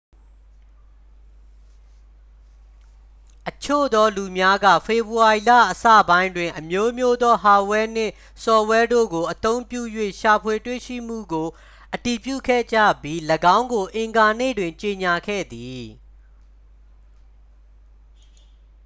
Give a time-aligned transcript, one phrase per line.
[3.49, 9.81] အချို့သော လူများက ဖေဖော်ဝေါ်ရီလအစပိုင်းတွင် အမျိုးမျိုးသော ဟာ့ဒ်ဝဲနှင့် ဆော့ဖ်ဝဲတို့ကို အသုံးပြု၍
[10.21, 11.47] ရှာဖွေတွေ့ရှိမှုကို
[11.93, 13.19] အတည်ပြုခဲ့ကြပြီး
[13.57, 15.83] ၎င်းကို အင်္ဂါနေ့တွင် ကြေညာခဲ့သည်